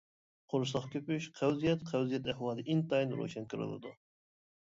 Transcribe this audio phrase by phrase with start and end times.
[0.51, 3.93] قورساق كۆپۈش، قەۋزىيەت: قەۋزىيەت ئەھۋالى ئىنتايىن روشەن كۆرۈلىدۇ.